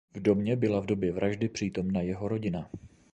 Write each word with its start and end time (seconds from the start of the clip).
V 0.13 0.19
domě 0.19 0.55
byla 0.55 0.79
v 0.79 0.85
době 0.85 1.11
vraždy 1.11 1.47
přítomna 1.49 2.01
jeho 2.01 2.27
rodina. 2.27 2.69